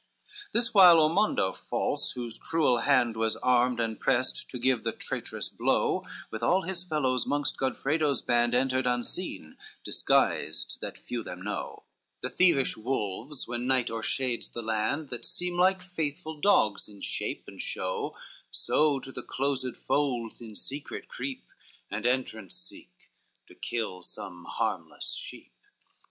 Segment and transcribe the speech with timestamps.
[0.47, 4.91] XLIV This while Ormondo false, whose cruel hand Was armed and prest to give the
[4.93, 11.43] trait'rous blow, With all his fellows mongst Godfredo's band Entered unseen, disguised that few them
[11.43, 11.83] know:
[12.21, 17.43] The thievish wolves, when night o'ershades the land, That seem like faithful dogs in shape
[17.47, 18.15] and show,
[18.49, 21.45] So to the closed folds in secret creep,
[21.91, 23.11] And entrance seek;
[23.45, 25.53] to kill some harmless sheep.